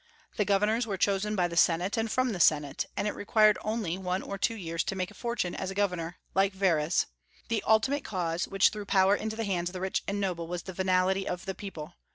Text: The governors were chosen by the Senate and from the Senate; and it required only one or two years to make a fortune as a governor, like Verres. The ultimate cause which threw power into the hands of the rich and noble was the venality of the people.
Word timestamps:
The 0.35 0.45
governors 0.45 0.87
were 0.87 0.97
chosen 0.97 1.35
by 1.35 1.47
the 1.47 1.55
Senate 1.55 1.95
and 1.95 2.11
from 2.11 2.31
the 2.33 2.39
Senate; 2.39 2.87
and 2.97 3.07
it 3.07 3.13
required 3.13 3.59
only 3.61 3.99
one 3.99 4.23
or 4.23 4.35
two 4.39 4.55
years 4.55 4.83
to 4.85 4.95
make 4.95 5.11
a 5.11 5.13
fortune 5.13 5.53
as 5.53 5.69
a 5.69 5.75
governor, 5.75 6.17
like 6.33 6.53
Verres. 6.53 7.05
The 7.49 7.63
ultimate 7.67 8.03
cause 8.03 8.47
which 8.47 8.69
threw 8.69 8.83
power 8.83 9.15
into 9.15 9.35
the 9.35 9.45
hands 9.45 9.69
of 9.69 9.73
the 9.73 9.79
rich 9.81 10.01
and 10.07 10.19
noble 10.19 10.47
was 10.47 10.63
the 10.63 10.73
venality 10.73 11.27
of 11.27 11.45
the 11.45 11.53
people. 11.53 11.93